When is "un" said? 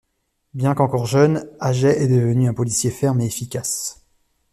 2.49-2.55